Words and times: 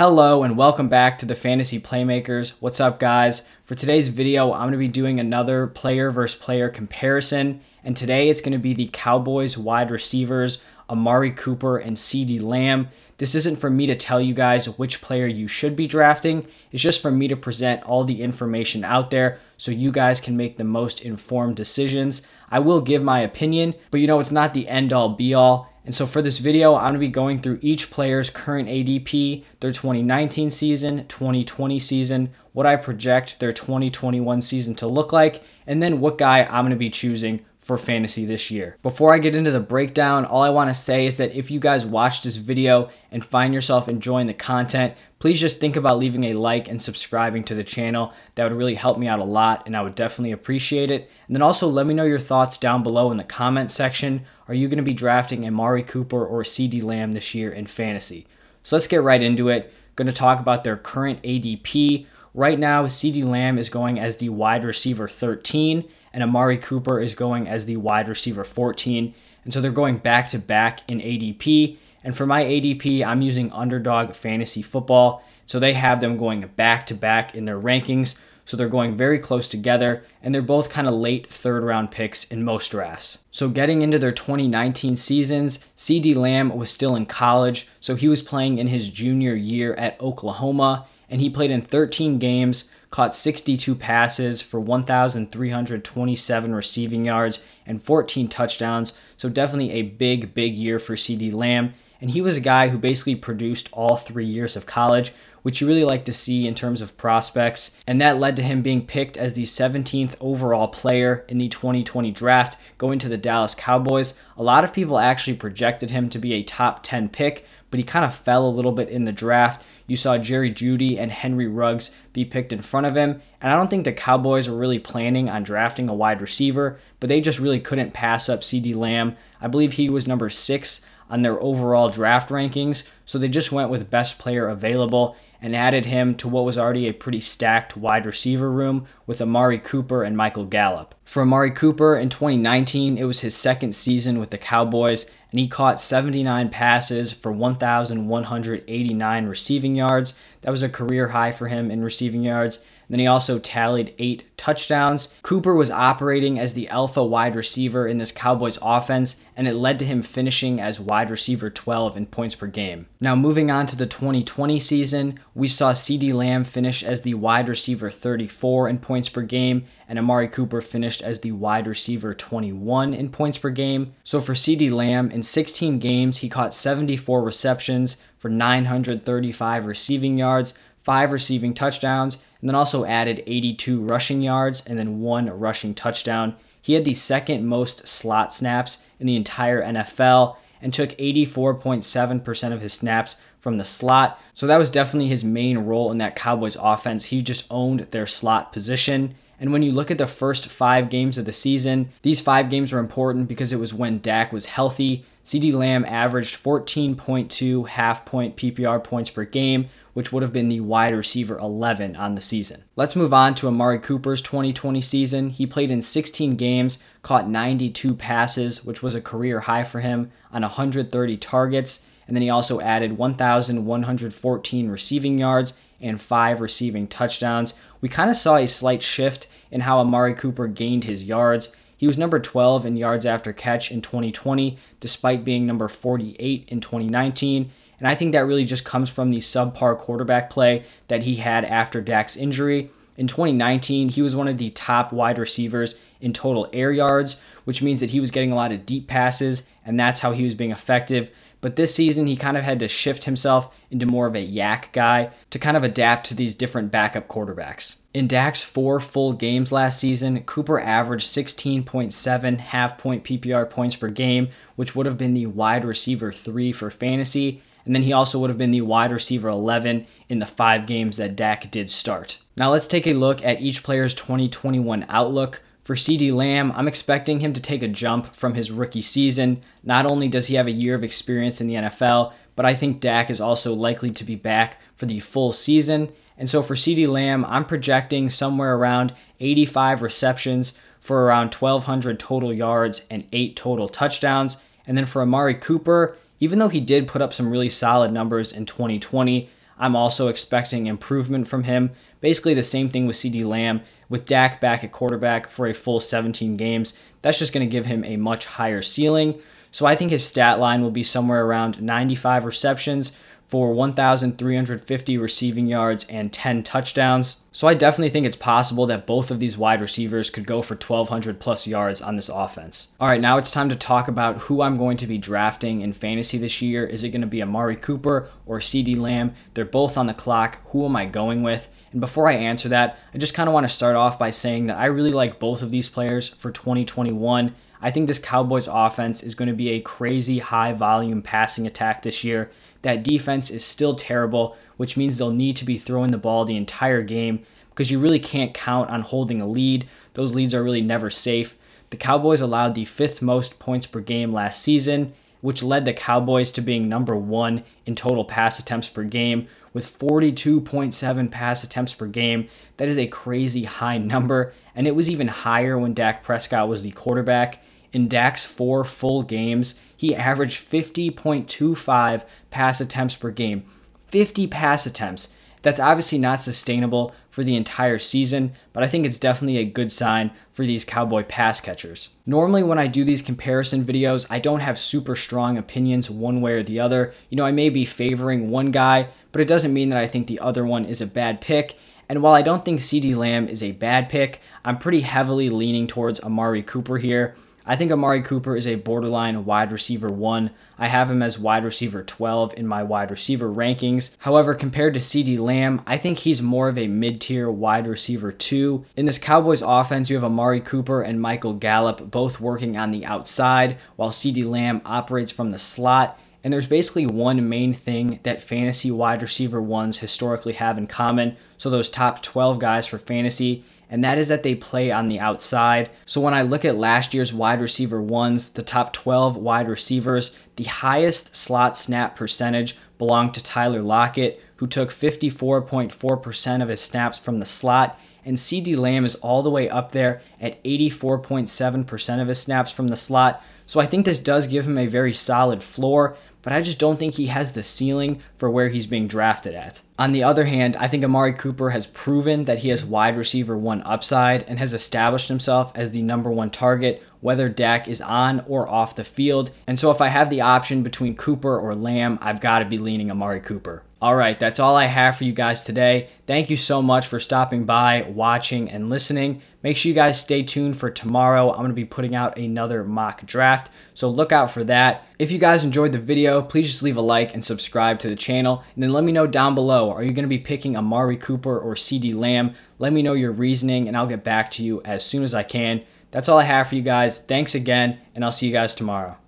Hello 0.00 0.42
and 0.44 0.56
welcome 0.56 0.88
back 0.88 1.18
to 1.18 1.26
the 1.26 1.34
Fantasy 1.34 1.78
Playmakers. 1.78 2.54
What's 2.58 2.80
up, 2.80 2.98
guys? 2.98 3.46
For 3.64 3.74
today's 3.74 4.08
video, 4.08 4.50
I'm 4.50 4.60
going 4.62 4.72
to 4.72 4.78
be 4.78 4.88
doing 4.88 5.20
another 5.20 5.66
player 5.66 6.10
versus 6.10 6.40
player 6.40 6.70
comparison, 6.70 7.60
and 7.84 7.94
today 7.94 8.30
it's 8.30 8.40
going 8.40 8.54
to 8.54 8.58
be 8.58 8.72
the 8.72 8.88
Cowboys 8.94 9.58
wide 9.58 9.90
receivers 9.90 10.64
Amari 10.88 11.32
Cooper 11.32 11.76
and 11.76 11.98
CeeDee 11.98 12.40
Lamb. 12.40 12.88
This 13.18 13.34
isn't 13.34 13.58
for 13.58 13.68
me 13.68 13.84
to 13.88 13.94
tell 13.94 14.22
you 14.22 14.32
guys 14.32 14.78
which 14.78 15.02
player 15.02 15.26
you 15.26 15.46
should 15.46 15.76
be 15.76 15.86
drafting, 15.86 16.46
it's 16.72 16.82
just 16.82 17.02
for 17.02 17.10
me 17.10 17.28
to 17.28 17.36
present 17.36 17.82
all 17.82 18.04
the 18.04 18.22
information 18.22 18.84
out 18.84 19.10
there 19.10 19.38
so 19.58 19.70
you 19.70 19.92
guys 19.92 20.18
can 20.18 20.34
make 20.34 20.56
the 20.56 20.64
most 20.64 21.02
informed 21.02 21.56
decisions. 21.56 22.22
I 22.50 22.60
will 22.60 22.80
give 22.80 23.02
my 23.02 23.20
opinion, 23.20 23.74
but 23.90 24.00
you 24.00 24.06
know, 24.06 24.20
it's 24.20 24.32
not 24.32 24.54
the 24.54 24.66
end 24.66 24.94
all 24.94 25.10
be 25.10 25.34
all. 25.34 25.69
And 25.90 25.94
so 25.96 26.06
for 26.06 26.22
this 26.22 26.38
video, 26.38 26.76
I'm 26.76 26.90
going 26.90 26.92
to 26.92 26.98
be 27.00 27.08
going 27.08 27.40
through 27.40 27.58
each 27.62 27.90
player's 27.90 28.30
current 28.30 28.68
ADP, 28.68 29.42
their 29.58 29.72
2019 29.72 30.52
season, 30.52 31.04
2020 31.08 31.80
season, 31.80 32.30
what 32.52 32.64
I 32.64 32.76
project 32.76 33.40
their 33.40 33.52
2021 33.52 34.40
season 34.40 34.76
to 34.76 34.86
look 34.86 35.12
like, 35.12 35.42
and 35.66 35.82
then 35.82 35.98
what 35.98 36.16
guy 36.16 36.44
I'm 36.44 36.62
going 36.62 36.70
to 36.70 36.76
be 36.76 36.90
choosing 36.90 37.44
for 37.70 37.78
fantasy 37.78 38.24
this 38.24 38.50
year. 38.50 38.76
Before 38.82 39.14
I 39.14 39.18
get 39.18 39.36
into 39.36 39.52
the 39.52 39.60
breakdown, 39.60 40.24
all 40.24 40.42
I 40.42 40.50
want 40.50 40.70
to 40.70 40.74
say 40.74 41.06
is 41.06 41.18
that 41.18 41.36
if 41.36 41.52
you 41.52 41.60
guys 41.60 41.86
watch 41.86 42.24
this 42.24 42.34
video 42.34 42.90
and 43.12 43.24
find 43.24 43.54
yourself 43.54 43.88
enjoying 43.88 44.26
the 44.26 44.34
content, 44.34 44.94
please 45.20 45.40
just 45.40 45.60
think 45.60 45.76
about 45.76 46.00
leaving 46.00 46.24
a 46.24 46.34
like 46.34 46.66
and 46.66 46.82
subscribing 46.82 47.44
to 47.44 47.54
the 47.54 47.62
channel. 47.62 48.12
That 48.34 48.42
would 48.42 48.58
really 48.58 48.74
help 48.74 48.98
me 48.98 49.06
out 49.06 49.20
a 49.20 49.24
lot 49.24 49.62
and 49.66 49.76
I 49.76 49.82
would 49.82 49.94
definitely 49.94 50.32
appreciate 50.32 50.90
it. 50.90 51.08
And 51.28 51.36
then 51.36 51.42
also 51.42 51.68
let 51.68 51.86
me 51.86 51.94
know 51.94 52.02
your 52.02 52.18
thoughts 52.18 52.58
down 52.58 52.82
below 52.82 53.12
in 53.12 53.18
the 53.18 53.22
comment 53.22 53.70
section. 53.70 54.26
Are 54.48 54.54
you 54.54 54.66
going 54.66 54.78
to 54.78 54.82
be 54.82 54.92
drafting 54.92 55.46
Amari 55.46 55.84
Cooper 55.84 56.26
or 56.26 56.42
CeeDee 56.42 56.82
Lamb 56.82 57.12
this 57.12 57.36
year 57.36 57.52
in 57.52 57.66
fantasy? 57.66 58.26
So 58.64 58.74
let's 58.74 58.88
get 58.88 59.04
right 59.04 59.22
into 59.22 59.48
it. 59.48 59.72
Going 59.94 60.08
to 60.08 60.12
talk 60.12 60.40
about 60.40 60.64
their 60.64 60.76
current 60.76 61.22
ADP. 61.22 62.06
Right 62.34 62.58
now, 62.58 62.86
CeeDee 62.86 63.24
Lamb 63.24 63.58
is 63.58 63.68
going 63.68 64.00
as 64.00 64.16
the 64.16 64.30
wide 64.30 64.64
receiver 64.64 65.06
13 65.06 65.88
and 66.12 66.22
Amari 66.22 66.58
Cooper 66.58 67.00
is 67.00 67.14
going 67.14 67.48
as 67.48 67.64
the 67.64 67.76
wide 67.76 68.08
receiver 68.08 68.44
14. 68.44 69.14
And 69.44 69.52
so 69.52 69.60
they're 69.60 69.70
going 69.70 69.98
back 69.98 70.28
to 70.30 70.38
back 70.38 70.82
in 70.88 71.00
ADP. 71.00 71.76
And 72.02 72.16
for 72.16 72.26
my 72.26 72.42
ADP, 72.42 73.04
I'm 73.04 73.22
using 73.22 73.52
Underdog 73.52 74.14
Fantasy 74.14 74.62
Football. 74.62 75.22
So 75.46 75.58
they 75.58 75.72
have 75.72 76.00
them 76.00 76.16
going 76.16 76.40
back 76.56 76.86
to 76.86 76.94
back 76.94 77.34
in 77.34 77.44
their 77.44 77.60
rankings. 77.60 78.16
So 78.50 78.56
they're 78.56 78.68
going 78.68 78.96
very 78.96 79.20
close 79.20 79.48
together, 79.48 80.04
and 80.20 80.34
they're 80.34 80.42
both 80.42 80.70
kind 80.70 80.88
of 80.88 80.94
late 80.94 81.24
third 81.24 81.62
round 81.62 81.92
picks 81.92 82.24
in 82.24 82.42
most 82.42 82.72
drafts. 82.72 83.24
So 83.30 83.48
getting 83.48 83.80
into 83.80 83.96
their 83.96 84.10
2019 84.10 84.96
seasons, 84.96 85.64
CeeDee 85.76 86.16
Lamb 86.16 86.56
was 86.56 86.68
still 86.68 86.96
in 86.96 87.06
college, 87.06 87.68
so 87.78 87.94
he 87.94 88.08
was 88.08 88.22
playing 88.22 88.58
in 88.58 88.66
his 88.66 88.90
junior 88.90 89.36
year 89.36 89.74
at 89.74 90.00
Oklahoma, 90.00 90.86
and 91.10 91.20
he 91.20 91.28
played 91.28 91.50
in 91.50 91.60
13 91.60 92.18
games, 92.18 92.70
caught 92.90 93.14
62 93.14 93.74
passes 93.74 94.40
for 94.40 94.58
1,327 94.60 96.54
receiving 96.54 97.04
yards 97.04 97.44
and 97.66 97.82
14 97.82 98.28
touchdowns. 98.28 98.94
So 99.16 99.28
definitely 99.28 99.72
a 99.72 99.82
big, 99.82 100.32
big 100.34 100.54
year 100.54 100.78
for 100.78 100.94
CeeDee 100.94 101.34
Lamb. 101.34 101.74
And 102.00 102.10
he 102.10 102.22
was 102.22 102.36
a 102.36 102.40
guy 102.40 102.68
who 102.68 102.78
basically 102.78 103.16
produced 103.16 103.68
all 103.72 103.96
three 103.96 104.24
years 104.24 104.56
of 104.56 104.64
college, 104.66 105.12
which 105.42 105.60
you 105.60 105.66
really 105.66 105.84
like 105.84 106.04
to 106.06 106.12
see 106.12 106.46
in 106.46 106.54
terms 106.54 106.80
of 106.80 106.96
prospects. 106.96 107.72
And 107.86 108.00
that 108.00 108.18
led 108.18 108.36
to 108.36 108.42
him 108.42 108.62
being 108.62 108.86
picked 108.86 109.16
as 109.16 109.34
the 109.34 109.42
17th 109.42 110.16
overall 110.20 110.68
player 110.68 111.24
in 111.28 111.38
the 111.38 111.48
2020 111.48 112.10
draft, 112.10 112.56
going 112.78 112.98
to 113.00 113.08
the 113.08 113.18
Dallas 113.18 113.54
Cowboys. 113.54 114.18
A 114.36 114.42
lot 114.42 114.64
of 114.64 114.72
people 114.72 114.98
actually 114.98 115.36
projected 115.36 115.90
him 115.90 116.08
to 116.10 116.18
be 116.18 116.32
a 116.32 116.42
top 116.42 116.82
10 116.82 117.10
pick, 117.10 117.44
but 117.70 117.78
he 117.78 117.84
kind 117.84 118.04
of 118.04 118.14
fell 118.14 118.46
a 118.46 118.48
little 118.48 118.72
bit 118.72 118.88
in 118.88 119.04
the 119.04 119.12
draft. 119.12 119.62
You 119.90 119.96
saw 119.96 120.18
Jerry 120.18 120.52
Jeudy 120.52 120.96
and 121.00 121.10
Henry 121.10 121.48
Ruggs 121.48 121.90
be 122.12 122.24
picked 122.24 122.52
in 122.52 122.62
front 122.62 122.86
of 122.86 122.94
him. 122.94 123.20
And 123.40 123.52
I 123.52 123.56
don't 123.56 123.68
think 123.68 123.84
the 123.84 123.92
Cowboys 123.92 124.48
were 124.48 124.56
really 124.56 124.78
planning 124.78 125.28
on 125.28 125.42
drafting 125.42 125.88
a 125.88 125.94
wide 125.94 126.20
receiver, 126.20 126.78
but 127.00 127.08
they 127.08 127.20
just 127.20 127.40
really 127.40 127.58
couldn't 127.58 127.92
pass 127.92 128.28
up 128.28 128.42
CeeDee 128.42 128.76
Lamb. 128.76 129.16
I 129.40 129.48
believe 129.48 129.72
he 129.72 129.90
was 129.90 130.06
number 130.06 130.30
six 130.30 130.80
on 131.10 131.22
their 131.22 131.42
overall 131.42 131.88
draft 131.88 132.28
rankings, 132.28 132.84
so 133.04 133.18
they 133.18 133.26
just 133.26 133.50
went 133.50 133.68
with 133.68 133.90
best 133.90 134.16
player 134.20 134.48
available 134.48 135.16
and 135.42 135.56
added 135.56 135.86
him 135.86 136.14
to 136.14 136.28
what 136.28 136.44
was 136.44 136.56
already 136.56 136.86
a 136.86 136.94
pretty 136.94 137.18
stacked 137.18 137.76
wide 137.76 138.06
receiver 138.06 138.48
room 138.48 138.86
with 139.08 139.20
Amari 139.20 139.58
Cooper 139.58 140.04
and 140.04 140.16
Michael 140.16 140.44
Gallup. 140.44 140.94
For 141.04 141.22
Amari 141.22 141.50
Cooper 141.50 141.96
in 141.96 142.10
2019, 142.10 142.96
it 142.96 143.04
was 143.04 143.20
his 143.20 143.34
second 143.34 143.74
season 143.74 144.20
with 144.20 144.30
the 144.30 144.38
Cowboys, 144.38 145.10
and 145.30 145.40
he 145.40 145.48
caught 145.48 145.80
79 145.80 146.48
passes 146.48 147.12
for 147.12 147.30
1,189 147.30 149.26
receiving 149.26 149.74
yards. 149.76 150.14
That 150.42 150.50
was 150.50 150.62
a 150.62 150.68
career 150.68 151.08
high 151.08 151.32
for 151.32 151.48
him 151.48 151.70
in 151.70 151.82
receiving 151.82 152.22
yards. 152.22 152.60
Then 152.90 152.98
he 152.98 153.06
also 153.06 153.38
tallied 153.38 153.94
eight 153.98 154.36
touchdowns. 154.36 155.14
Cooper 155.22 155.54
was 155.54 155.70
operating 155.70 156.40
as 156.40 156.54
the 156.54 156.68
alpha 156.68 157.04
wide 157.04 157.36
receiver 157.36 157.86
in 157.86 157.98
this 157.98 158.10
Cowboys 158.10 158.58
offense, 158.60 159.20
and 159.36 159.46
it 159.46 159.54
led 159.54 159.78
to 159.78 159.86
him 159.86 160.02
finishing 160.02 160.60
as 160.60 160.80
wide 160.80 161.08
receiver 161.08 161.48
12 161.50 161.96
in 161.96 162.06
points 162.06 162.34
per 162.34 162.48
game. 162.48 162.88
Now, 163.00 163.14
moving 163.14 163.48
on 163.48 163.66
to 163.66 163.76
the 163.76 163.86
2020 163.86 164.58
season, 164.58 165.20
we 165.34 165.46
saw 165.46 165.70
CeeDee 165.70 166.12
Lamb 166.12 166.42
finish 166.42 166.82
as 166.82 167.02
the 167.02 167.14
wide 167.14 167.48
receiver 167.48 167.90
34 167.90 168.68
in 168.68 168.78
points 168.78 169.08
per 169.08 169.22
game, 169.22 169.66
and 169.88 169.96
Amari 169.96 170.26
Cooper 170.26 170.60
finished 170.60 171.00
as 171.00 171.20
the 171.20 171.30
wide 171.32 171.68
receiver 171.68 172.12
21 172.12 172.92
in 172.92 173.10
points 173.10 173.38
per 173.38 173.50
game. 173.50 173.94
So 174.02 174.20
for 174.20 174.34
CeeDee 174.34 174.72
Lamb, 174.72 175.12
in 175.12 175.22
16 175.22 175.78
games, 175.78 176.18
he 176.18 176.28
caught 176.28 176.54
74 176.54 177.22
receptions 177.22 178.02
for 178.18 178.28
935 178.28 179.66
receiving 179.66 180.18
yards, 180.18 180.54
five 180.82 181.12
receiving 181.12 181.54
touchdowns, 181.54 182.18
and 182.40 182.48
then 182.48 182.54
also 182.54 182.84
added 182.84 183.22
82 183.26 183.82
rushing 183.82 184.22
yards 184.22 184.62
and 184.66 184.78
then 184.78 185.00
one 185.00 185.26
rushing 185.28 185.74
touchdown. 185.74 186.36
He 186.62 186.74
had 186.74 186.84
the 186.84 186.94
second 186.94 187.46
most 187.46 187.88
slot 187.88 188.34
snaps 188.34 188.84
in 188.98 189.06
the 189.06 189.16
entire 189.16 189.62
NFL 189.62 190.36
and 190.62 190.72
took 190.72 190.90
84.7% 190.90 192.52
of 192.52 192.60
his 192.60 192.72
snaps 192.72 193.16
from 193.38 193.56
the 193.56 193.64
slot. 193.64 194.20
So 194.34 194.46
that 194.46 194.58
was 194.58 194.70
definitely 194.70 195.08
his 195.08 195.24
main 195.24 195.58
role 195.58 195.90
in 195.90 195.98
that 195.98 196.16
Cowboys 196.16 196.56
offense. 196.60 197.06
He 197.06 197.22
just 197.22 197.46
owned 197.50 197.80
their 197.90 198.06
slot 198.06 198.52
position. 198.52 199.14
And 199.38 199.52
when 199.52 199.62
you 199.62 199.72
look 199.72 199.90
at 199.90 199.96
the 199.96 200.06
first 200.06 200.48
five 200.48 200.90
games 200.90 201.16
of 201.16 201.24
the 201.24 201.32
season, 201.32 201.90
these 202.02 202.20
five 202.20 202.50
games 202.50 202.72
were 202.72 202.78
important 202.78 203.26
because 203.26 203.52
it 203.52 203.58
was 203.58 203.72
when 203.72 204.00
Dak 204.00 204.32
was 204.32 204.46
healthy. 204.46 205.06
CeeDee 205.24 205.54
Lamb 205.54 205.86
averaged 205.86 206.42
14.2 206.42 207.68
half 207.68 208.04
point 208.04 208.36
PPR 208.36 208.84
points 208.84 209.10
per 209.10 209.24
game, 209.24 209.70
which 210.00 210.10
would 210.10 210.22
have 210.22 210.32
been 210.32 210.48
the 210.48 210.60
wide 210.60 210.94
receiver 210.94 211.36
11 211.36 211.94
on 211.94 212.14
the 212.14 212.22
season. 212.22 212.64
Let's 212.74 212.96
move 212.96 213.12
on 213.12 213.34
to 213.34 213.48
Amari 213.48 213.78
Cooper's 213.78 214.22
2020 214.22 214.80
season. 214.80 215.28
He 215.28 215.46
played 215.46 215.70
in 215.70 215.82
16 215.82 216.36
games, 216.36 216.82
caught 217.02 217.28
92 217.28 217.96
passes, 217.96 218.64
which 218.64 218.82
was 218.82 218.94
a 218.94 219.02
career 219.02 219.40
high 219.40 219.62
for 219.62 219.80
him, 219.80 220.10
on 220.32 220.40
130 220.40 221.16
targets, 221.18 221.80
and 222.06 222.16
then 222.16 222.22
he 222.22 222.30
also 222.30 222.62
added 222.62 222.96
1,114 222.96 224.68
receiving 224.70 225.18
yards 225.18 225.52
and 225.82 226.00
five 226.00 226.40
receiving 226.40 226.88
touchdowns. 226.88 227.52
We 227.82 227.90
kind 227.90 228.08
of 228.08 228.16
saw 228.16 228.36
a 228.36 228.48
slight 228.48 228.82
shift 228.82 229.28
in 229.50 229.60
how 229.60 229.80
Amari 229.80 230.14
Cooper 230.14 230.46
gained 230.46 230.84
his 230.84 231.04
yards. 231.04 231.54
He 231.76 231.86
was 231.86 231.98
number 231.98 232.18
12 232.18 232.64
in 232.64 232.76
yards 232.76 233.04
after 233.04 233.34
catch 233.34 233.70
in 233.70 233.82
2020, 233.82 234.56
despite 234.80 235.26
being 235.26 235.44
number 235.44 235.68
48 235.68 236.48
in 236.48 236.60
2019. 236.62 237.52
And 237.80 237.88
I 237.88 237.94
think 237.94 238.12
that 238.12 238.26
really 238.26 238.44
just 238.44 238.64
comes 238.64 238.90
from 238.90 239.10
the 239.10 239.18
subpar 239.18 239.76
quarterback 239.78 240.30
play 240.30 240.64
that 240.88 241.02
he 241.02 241.16
had 241.16 241.44
after 241.44 241.80
Dak's 241.80 242.16
injury. 242.16 242.70
In 242.96 243.06
2019, 243.06 243.88
he 243.88 244.02
was 244.02 244.14
one 244.14 244.28
of 244.28 244.38
the 244.38 244.50
top 244.50 244.92
wide 244.92 245.18
receivers 245.18 245.76
in 246.00 246.12
total 246.12 246.48
air 246.52 246.70
yards, 246.70 247.20
which 247.44 247.62
means 247.62 247.80
that 247.80 247.90
he 247.90 248.00
was 248.00 248.10
getting 248.10 248.30
a 248.30 248.36
lot 248.36 248.52
of 248.52 248.66
deep 248.66 248.86
passes, 248.86 249.46
and 249.64 249.80
that's 249.80 250.00
how 250.00 250.12
he 250.12 250.24
was 250.24 250.34
being 250.34 250.50
effective. 250.50 251.10
But 251.40 251.56
this 251.56 251.74
season, 251.74 252.06
he 252.06 252.16
kind 252.16 252.36
of 252.36 252.44
had 252.44 252.58
to 252.58 252.68
shift 252.68 253.04
himself 253.04 253.54
into 253.70 253.86
more 253.86 254.06
of 254.06 254.14
a 254.14 254.26
YAC 254.26 254.72
guy 254.72 255.10
to 255.30 255.38
kind 255.38 255.56
of 255.56 255.64
adapt 255.64 256.06
to 256.08 256.14
these 256.14 256.34
different 256.34 256.70
backup 256.70 257.08
quarterbacks. 257.08 257.78
In 257.94 258.06
Dak's 258.06 258.44
four 258.44 258.78
full 258.78 259.14
games 259.14 259.50
last 259.50 259.78
season, 259.78 260.22
Cooper 260.24 260.60
averaged 260.60 261.06
16.7 261.06 262.38
half 262.40 262.76
point 262.76 263.04
PPR 263.04 263.48
points 263.48 263.76
per 263.76 263.88
game, 263.88 264.28
which 264.56 264.76
would 264.76 264.86
have 264.86 264.98
been 264.98 265.14
the 265.14 265.26
wide 265.26 265.64
receiver 265.64 266.12
three 266.12 266.52
for 266.52 266.70
fantasy. 266.70 267.42
And 267.64 267.74
then 267.74 267.82
he 267.82 267.92
also 267.92 268.18
would 268.18 268.30
have 268.30 268.38
been 268.38 268.50
the 268.50 268.62
wide 268.62 268.92
receiver 268.92 269.28
11 269.28 269.86
in 270.08 270.18
the 270.18 270.26
five 270.26 270.66
games 270.66 270.96
that 270.96 271.16
Dak 271.16 271.50
did 271.50 271.70
start. 271.70 272.18
Now 272.36 272.50
let's 272.50 272.68
take 272.68 272.86
a 272.86 272.94
look 272.94 273.24
at 273.24 273.40
each 273.40 273.62
player's 273.62 273.94
2021 273.94 274.86
outlook. 274.88 275.42
For 275.62 275.76
CeeDee 275.76 276.12
Lamb, 276.12 276.52
I'm 276.56 276.66
expecting 276.66 277.20
him 277.20 277.32
to 277.32 277.40
take 277.40 277.62
a 277.62 277.68
jump 277.68 278.14
from 278.14 278.34
his 278.34 278.50
rookie 278.50 278.80
season. 278.80 279.42
Not 279.62 279.88
only 279.88 280.08
does 280.08 280.26
he 280.26 280.34
have 280.34 280.46
a 280.46 280.52
year 280.52 280.74
of 280.74 280.82
experience 280.82 281.40
in 281.40 281.46
the 281.46 281.54
NFL, 281.54 282.12
but 282.34 282.46
I 282.46 282.54
think 282.54 282.80
Dak 282.80 283.10
is 283.10 283.20
also 283.20 283.54
likely 283.54 283.90
to 283.90 284.02
be 284.02 284.16
back 284.16 284.60
for 284.74 284.86
the 284.86 285.00
full 285.00 285.30
season. 285.30 285.92
And 286.16 286.28
so 286.28 286.42
for 286.42 286.54
CeeDee 286.54 286.88
Lamb, 286.88 287.24
I'm 287.26 287.44
projecting 287.44 288.08
somewhere 288.08 288.56
around 288.56 288.94
85 289.20 289.82
receptions 289.82 290.54
for 290.80 291.04
around 291.04 291.34
1,200 291.34 292.00
total 292.00 292.32
yards 292.32 292.86
and 292.90 293.06
eight 293.12 293.36
total 293.36 293.68
touchdowns. 293.68 294.38
And 294.66 294.76
then 294.76 294.86
for 294.86 295.02
Amari 295.02 295.34
Cooper, 295.34 295.96
even 296.20 296.38
though 296.38 296.48
he 296.48 296.60
did 296.60 296.86
put 296.86 297.02
up 297.02 297.12
some 297.12 297.30
really 297.30 297.48
solid 297.48 297.90
numbers 297.90 298.30
in 298.30 298.46
2020, 298.46 299.28
I'm 299.58 299.74
also 299.74 300.08
expecting 300.08 300.66
improvement 300.66 301.26
from 301.26 301.44
him. 301.44 301.72
Basically, 302.00 302.34
the 302.34 302.42
same 302.42 302.68
thing 302.68 302.86
with 302.86 302.96
CeeDee 302.96 303.24
Lamb. 303.24 303.62
With 303.88 304.06
Dak 304.06 304.40
back 304.40 304.62
at 304.62 304.70
quarterback 304.70 305.28
for 305.28 305.48
a 305.48 305.54
full 305.54 305.80
17 305.80 306.36
games, 306.36 306.74
that's 307.02 307.18
just 307.18 307.32
going 307.32 307.46
to 307.46 307.50
give 307.50 307.66
him 307.66 307.84
a 307.84 307.96
much 307.96 308.24
higher 308.24 308.62
ceiling. 308.62 309.20
So 309.50 309.66
I 309.66 309.74
think 309.74 309.90
his 309.90 310.06
stat 310.06 310.38
line 310.38 310.62
will 310.62 310.70
be 310.70 310.84
somewhere 310.84 311.24
around 311.24 311.60
95 311.60 312.24
receptions 312.24 312.96
for 313.30 313.52
1,350 313.52 314.98
receiving 314.98 315.46
yards 315.46 315.86
and 315.88 316.12
10 316.12 316.42
touchdowns. 316.42 317.20
So 317.30 317.46
I 317.46 317.54
definitely 317.54 317.90
think 317.90 318.04
it's 318.04 318.16
possible 318.16 318.66
that 318.66 318.88
both 318.88 319.12
of 319.12 319.20
these 319.20 319.38
wide 319.38 319.60
receivers 319.60 320.10
could 320.10 320.26
go 320.26 320.42
for 320.42 320.54
1,200 320.54 321.20
plus 321.20 321.46
yards 321.46 321.80
on 321.80 321.94
this 321.94 322.08
offense. 322.08 322.72
All 322.80 322.88
right, 322.88 323.00
now 323.00 323.18
it's 323.18 323.30
time 323.30 323.48
to 323.48 323.54
talk 323.54 323.86
about 323.86 324.16
who 324.22 324.42
I'm 324.42 324.56
going 324.56 324.76
to 324.78 324.86
be 324.88 324.98
drafting 324.98 325.60
in 325.60 325.72
fantasy 325.72 326.18
this 326.18 326.42
year. 326.42 326.66
Is 326.66 326.82
it 326.82 326.88
going 326.88 327.02
to 327.02 327.06
be 327.06 327.22
Amari 327.22 327.54
Cooper 327.54 328.08
or 328.26 328.40
CeeDee 328.40 328.76
Lamb? 328.76 329.14
They're 329.34 329.44
both 329.44 329.78
on 329.78 329.86
the 329.86 329.94
clock. 329.94 330.38
Who 330.50 330.64
am 330.64 330.74
I 330.74 330.86
going 330.86 331.22
with? 331.22 331.48
And 331.70 331.80
before 331.80 332.08
I 332.08 332.14
answer 332.14 332.48
that, 332.48 332.80
I 332.92 332.98
just 332.98 333.14
kind 333.14 333.28
of 333.28 333.32
want 333.32 333.48
to 333.48 333.54
start 333.54 333.76
off 333.76 333.96
by 333.96 334.10
saying 334.10 334.46
that 334.46 334.58
I 334.58 334.66
really 334.66 334.90
like 334.90 335.20
both 335.20 335.40
of 335.40 335.52
these 335.52 335.68
players 335.68 336.08
for 336.08 336.32
2021. 336.32 337.32
I 337.62 337.70
think 337.70 337.86
this 337.86 338.00
Cowboys 338.00 338.48
offense 338.48 339.04
is 339.04 339.14
going 339.14 339.28
to 339.28 339.34
be 339.34 339.50
a 339.50 339.60
crazy 339.60 340.18
high 340.18 340.52
volume 340.52 341.00
passing 341.00 341.46
attack 341.46 341.82
this 341.82 342.02
year. 342.02 342.32
That 342.62 342.82
defense 342.82 343.30
is 343.30 343.44
still 343.44 343.74
terrible, 343.74 344.36
which 344.56 344.76
means 344.76 344.98
they'll 344.98 345.10
need 345.10 345.36
to 345.36 345.44
be 345.44 345.58
throwing 345.58 345.90
the 345.90 345.98
ball 345.98 346.24
the 346.24 346.36
entire 346.36 346.82
game 346.82 347.24
because 347.50 347.70
you 347.70 347.78
really 347.78 347.98
can't 347.98 348.34
count 348.34 348.70
on 348.70 348.82
holding 348.82 349.20
a 349.20 349.26
lead. 349.26 349.68
Those 349.94 350.14
leads 350.14 350.34
are 350.34 350.42
really 350.42 350.62
never 350.62 350.90
safe. 350.90 351.36
The 351.70 351.76
Cowboys 351.76 352.20
allowed 352.20 352.54
the 352.54 352.64
fifth 352.64 353.00
most 353.00 353.38
points 353.38 353.66
per 353.66 353.80
game 353.80 354.12
last 354.12 354.42
season, 354.42 354.92
which 355.20 355.42
led 355.42 355.64
the 355.64 355.72
Cowboys 355.72 356.30
to 356.32 356.40
being 356.40 356.68
number 356.68 356.96
one 356.96 357.44
in 357.66 357.74
total 357.74 358.04
pass 358.04 358.38
attempts 358.38 358.68
per 358.68 358.82
game 358.82 359.28
with 359.52 359.78
42.7 359.78 361.10
pass 361.10 361.44
attempts 361.44 361.74
per 361.74 361.86
game. 361.86 362.28
That 362.56 362.68
is 362.68 362.78
a 362.78 362.86
crazy 362.86 363.44
high 363.44 363.78
number, 363.78 364.32
and 364.54 364.66
it 364.66 364.74
was 364.74 364.90
even 364.90 365.08
higher 365.08 365.58
when 365.58 365.74
Dak 365.74 366.02
Prescott 366.02 366.48
was 366.48 366.62
the 366.62 366.70
quarterback. 366.72 367.42
In 367.72 367.88
Dak's 367.88 368.24
four 368.24 368.64
full 368.64 369.02
games, 369.02 369.54
he 369.80 369.96
averaged 369.96 370.46
50.25 370.46 372.04
pass 372.30 372.60
attempts 372.60 372.96
per 372.96 373.10
game. 373.10 373.46
50 373.88 374.26
pass 374.26 374.66
attempts. 374.66 375.14
That's 375.40 375.58
obviously 375.58 375.96
not 375.96 376.20
sustainable 376.20 376.94
for 377.08 377.24
the 377.24 377.34
entire 377.34 377.78
season, 377.78 378.34
but 378.52 378.62
I 378.62 378.66
think 378.66 378.84
it's 378.84 378.98
definitely 378.98 379.38
a 379.38 379.46
good 379.46 379.72
sign 379.72 380.10
for 380.32 380.44
these 380.44 380.66
Cowboy 380.66 381.04
pass 381.04 381.40
catchers. 381.40 381.88
Normally, 382.04 382.42
when 382.42 382.58
I 382.58 382.66
do 382.66 382.84
these 382.84 383.00
comparison 383.00 383.64
videos, 383.64 384.06
I 384.10 384.18
don't 384.18 384.40
have 384.40 384.58
super 384.58 384.94
strong 384.94 385.38
opinions 385.38 385.88
one 385.88 386.20
way 386.20 386.34
or 386.34 386.42
the 386.42 386.60
other. 386.60 386.92
You 387.08 387.16
know, 387.16 387.24
I 387.24 387.32
may 387.32 387.48
be 387.48 387.64
favoring 387.64 388.28
one 388.28 388.50
guy, 388.50 388.88
but 389.12 389.22
it 389.22 389.28
doesn't 389.28 389.54
mean 389.54 389.70
that 389.70 389.78
I 389.78 389.86
think 389.86 390.08
the 390.08 390.20
other 390.20 390.44
one 390.44 390.66
is 390.66 390.82
a 390.82 390.86
bad 390.86 391.22
pick. 391.22 391.56
And 391.88 392.02
while 392.02 392.12
I 392.12 392.20
don't 392.20 392.44
think 392.44 392.60
CeeDee 392.60 392.94
Lamb 392.94 393.28
is 393.28 393.42
a 393.42 393.52
bad 393.52 393.88
pick, 393.88 394.20
I'm 394.44 394.58
pretty 394.58 394.82
heavily 394.82 395.30
leaning 395.30 395.66
towards 395.66 396.00
Amari 396.00 396.42
Cooper 396.42 396.76
here. 396.76 397.16
I 397.46 397.56
think 397.56 397.72
Amari 397.72 398.02
Cooper 398.02 398.36
is 398.36 398.46
a 398.46 398.56
borderline 398.56 399.24
wide 399.24 399.50
receiver 399.52 399.88
one. 399.88 400.30
I 400.58 400.68
have 400.68 400.90
him 400.90 401.02
as 401.02 401.18
wide 401.18 401.44
receiver 401.44 401.82
12 401.82 402.34
in 402.36 402.46
my 402.46 402.62
wide 402.62 402.90
receiver 402.90 403.28
rankings. 403.28 403.96
However, 403.98 404.34
compared 404.34 404.74
to 404.74 404.80
CeeDee 404.80 405.18
Lamb, 405.18 405.62
I 405.66 405.76
think 405.78 405.98
he's 405.98 406.20
more 406.20 406.48
of 406.48 406.58
a 406.58 406.68
mid 406.68 407.00
tier 407.00 407.30
wide 407.30 407.66
receiver 407.66 408.12
two. 408.12 408.64
In 408.76 408.86
this 408.86 408.98
Cowboys 408.98 409.42
offense, 409.42 409.88
you 409.88 409.96
have 409.96 410.04
Amari 410.04 410.40
Cooper 410.40 410.82
and 410.82 411.00
Michael 411.00 411.34
Gallup 411.34 411.90
both 411.90 412.20
working 412.20 412.56
on 412.56 412.70
the 412.70 412.84
outside, 412.84 413.58
while 413.76 413.90
CeeDee 413.90 414.28
Lamb 414.28 414.60
operates 414.64 415.10
from 415.10 415.30
the 415.30 415.38
slot. 415.38 415.98
And 416.22 416.32
there's 416.32 416.46
basically 416.46 416.86
one 416.86 417.28
main 417.30 417.54
thing 417.54 417.98
that 418.02 418.22
fantasy 418.22 418.70
wide 418.70 419.00
receiver 419.00 419.40
ones 419.40 419.78
historically 419.78 420.34
have 420.34 420.58
in 420.58 420.66
common. 420.66 421.16
So, 421.38 421.48
those 421.48 421.70
top 421.70 422.02
12 422.02 422.38
guys 422.38 422.66
for 422.66 422.78
fantasy 422.78 423.44
and 423.70 423.84
that 423.84 423.96
is 423.96 424.08
that 424.08 424.24
they 424.24 424.34
play 424.34 424.72
on 424.72 424.88
the 424.88 424.98
outside. 424.98 425.70
So 425.86 426.00
when 426.00 426.12
I 426.12 426.22
look 426.22 426.44
at 426.44 426.58
last 426.58 426.92
year's 426.92 427.14
wide 427.14 427.40
receiver 427.40 427.80
ones, 427.80 428.30
the 428.30 428.42
top 428.42 428.72
12 428.72 429.16
wide 429.16 429.48
receivers, 429.48 430.18
the 430.34 430.44
highest 430.44 431.14
slot 431.14 431.56
snap 431.56 431.94
percentage 431.94 432.56
belonged 432.78 433.14
to 433.14 433.22
Tyler 433.22 433.62
Lockett, 433.62 434.20
who 434.36 434.46
took 434.48 434.70
54.4% 434.70 436.42
of 436.42 436.48
his 436.48 436.60
snaps 436.60 436.98
from 436.98 437.20
the 437.20 437.26
slot. 437.26 437.78
And 438.04 438.16
CeeDee 438.16 438.56
Lamb 438.56 438.84
is 438.84 438.96
all 438.96 439.22
the 439.22 439.30
way 439.30 439.48
up 439.48 439.72
there 439.72 440.02
at 440.20 440.42
84.7% 440.42 442.02
of 442.02 442.08
his 442.08 442.20
snaps 442.20 442.50
from 442.50 442.68
the 442.68 442.76
slot. 442.76 443.22
So 443.46 443.60
I 443.60 443.66
think 443.66 443.84
this 443.84 444.00
does 444.00 444.26
give 444.26 444.46
him 444.46 444.58
a 444.58 444.66
very 444.66 444.92
solid 444.92 445.42
floor, 445.42 445.96
but 446.22 446.32
I 446.32 446.40
just 446.40 446.58
don't 446.58 446.78
think 446.78 446.94
he 446.94 447.06
has 447.06 447.32
the 447.32 447.42
ceiling 447.42 448.02
for 448.16 448.30
where 448.30 448.48
he's 448.48 448.66
being 448.66 448.86
drafted 448.86 449.34
at. 449.34 449.62
On 449.78 449.92
the 449.92 450.02
other 450.02 450.24
hand, 450.24 450.56
I 450.56 450.68
think 450.68 450.84
Amari 450.84 451.14
Cooper 451.14 451.50
has 451.50 451.66
proven 451.66 452.24
that 452.24 452.40
he 452.40 452.50
has 452.50 452.64
wide 452.64 452.96
receiver 452.96 453.36
one 453.36 453.62
upside 453.62 454.22
and 454.24 454.38
has 454.38 454.52
established 454.52 455.08
himself 455.08 455.52
as 455.54 455.72
the 455.72 455.82
number 455.82 456.10
one 456.10 456.30
target, 456.30 456.82
whether 457.00 457.28
Dak 457.28 457.66
is 457.66 457.80
on 457.80 458.24
or 458.26 458.48
off 458.48 458.76
the 458.76 458.84
field. 458.84 459.30
And 459.46 459.58
so 459.58 459.70
if 459.70 459.80
I 459.80 459.88
have 459.88 460.10
the 460.10 460.20
option 460.20 460.62
between 460.62 460.96
Cooper 460.96 461.38
or 461.38 461.54
Lamb, 461.54 461.98
I've 462.02 462.20
got 462.20 462.40
to 462.40 462.44
be 462.44 462.58
leaning 462.58 462.90
Amari 462.90 463.20
Cooper. 463.20 463.62
All 463.82 463.96
right, 463.96 464.20
that's 464.20 464.38
all 464.38 464.56
I 464.56 464.66
have 464.66 464.98
for 464.98 465.04
you 465.04 465.12
guys 465.12 465.42
today. 465.42 465.88
Thank 466.06 466.28
you 466.28 466.36
so 466.36 466.60
much 466.60 466.86
for 466.86 467.00
stopping 467.00 467.44
by, 467.46 467.86
watching, 467.88 468.50
and 468.50 468.68
listening. 468.68 469.22
Make 469.42 469.56
sure 469.56 469.70
you 469.70 469.74
guys 469.74 469.98
stay 469.98 470.22
tuned 470.22 470.58
for 470.58 470.68
tomorrow. 470.68 471.30
I'm 471.30 471.38
going 471.38 471.48
to 471.48 471.54
be 471.54 471.64
putting 471.64 471.94
out 471.94 472.18
another 472.18 472.62
mock 472.62 473.06
draft, 473.06 473.50
so 473.72 473.88
look 473.88 474.12
out 474.12 474.30
for 474.30 474.44
that. 474.44 474.86
If 474.98 475.10
you 475.10 475.18
guys 475.18 475.44
enjoyed 475.44 475.72
the 475.72 475.78
video, 475.78 476.20
please 476.20 476.46
just 476.46 476.62
leave 476.62 476.76
a 476.76 476.82
like 476.82 477.14
and 477.14 477.24
subscribe 477.24 477.78
to 477.78 477.88
the 477.88 477.96
channel, 477.96 478.44
and 478.54 478.62
then 478.62 478.70
let 478.70 478.84
me 478.84 478.92
know 478.92 479.06
down 479.06 479.34
below 479.34 479.72
are 479.72 479.82
you 479.82 479.92
going 479.92 480.04
to 480.04 480.08
be 480.08 480.18
picking 480.18 480.58
Amari 480.58 480.98
Cooper 480.98 481.38
or 481.38 481.54
CeeDee 481.54 481.94
Lamb? 481.94 482.34
Let 482.58 482.74
me 482.74 482.82
know 482.82 482.92
your 482.92 483.12
reasoning, 483.12 483.66
and 483.66 483.74
I'll 483.78 483.86
get 483.86 484.04
back 484.04 484.30
to 484.32 484.44
you 484.44 484.60
as 484.62 484.84
soon 484.84 485.04
as 485.04 485.14
I 485.14 485.22
can. 485.22 485.64
That's 485.90 486.10
all 486.10 486.18
I 486.18 486.24
have 486.24 486.48
for 486.48 486.54
you 486.54 486.62
guys. 486.62 486.98
Thanks 486.98 487.34
again, 487.34 487.78
and 487.94 488.04
I'll 488.04 488.12
see 488.12 488.26
you 488.26 488.32
guys 488.32 488.54
tomorrow. 488.54 489.00